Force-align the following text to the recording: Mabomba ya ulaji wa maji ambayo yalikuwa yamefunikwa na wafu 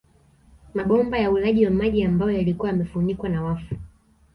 Mabomba 0.73 1.17
ya 1.17 1.31
ulaji 1.31 1.65
wa 1.65 1.71
maji 1.71 2.03
ambayo 2.03 2.31
yalikuwa 2.31 2.69
yamefunikwa 2.71 3.29
na 3.29 3.43
wafu 3.43 3.75